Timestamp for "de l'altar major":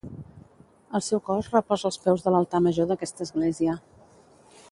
2.27-2.91